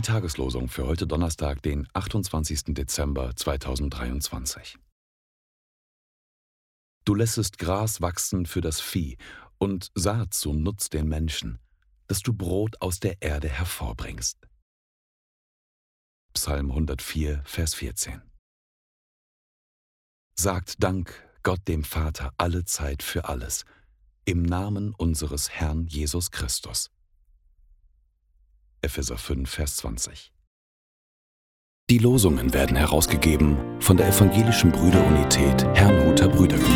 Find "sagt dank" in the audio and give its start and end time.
20.34-21.28